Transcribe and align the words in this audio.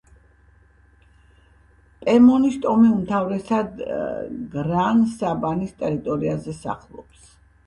პემონის 2.05 2.57
ტომი 2.63 2.89
უმთავრესად 2.93 3.77
გრან-საბანის 4.55 5.77
ტერიტორიაზე 5.85 6.57
სახლობს. 6.65 7.31